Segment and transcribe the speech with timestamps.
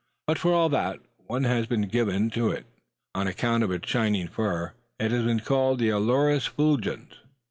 [0.25, 2.65] But for all that, one has been given to it.
[3.13, 7.17] On account of its shining coat, it has been called the ailurus fulgens.